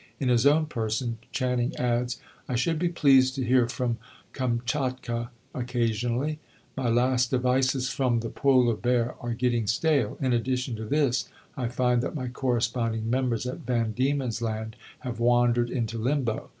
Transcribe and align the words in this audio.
In 0.19 0.29
his 0.29 0.47
own 0.47 0.65
person 0.65 1.19
Channing 1.31 1.75
adds: 1.75 2.19
"I 2.49 2.55
should 2.55 2.79
be 2.79 2.89
pleased 2.89 3.35
to 3.35 3.43
hear 3.45 3.69
from 3.69 3.99
Kamchatka 4.33 5.29
occasionally; 5.53 6.39
my 6.75 6.89
last 6.89 7.31
advices 7.35 7.89
from 7.91 8.21
the 8.21 8.31
Polar 8.31 8.73
Bear 8.75 9.13
are 9.21 9.35
getting 9.35 9.67
stale. 9.67 10.17
In 10.19 10.33
addition 10.33 10.75
to 10.77 10.85
this 10.85 11.29
I 11.55 11.67
find 11.67 12.01
that 12.01 12.15
my 12.15 12.29
corresponding 12.29 13.11
members 13.11 13.45
at 13.45 13.59
Van 13.59 13.91
Diemen's 13.91 14.41
Land 14.41 14.75
have 15.01 15.19
wandered 15.19 15.69
into 15.69 15.99
limbo. 15.99 16.49